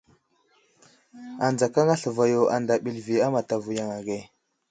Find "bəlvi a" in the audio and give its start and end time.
2.83-3.27